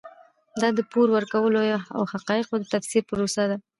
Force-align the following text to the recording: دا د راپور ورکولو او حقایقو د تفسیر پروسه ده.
دا 0.61 0.67
د 0.75 0.79
راپور 0.81 1.07
ورکولو 1.13 1.59
او 1.95 2.01
حقایقو 2.13 2.55
د 2.59 2.65
تفسیر 2.73 3.03
پروسه 3.09 3.43
ده. 3.49 3.57